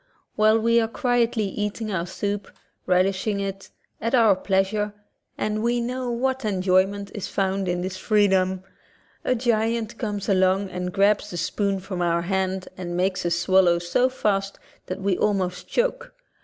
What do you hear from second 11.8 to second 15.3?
our hand and makes us swallow so fast that we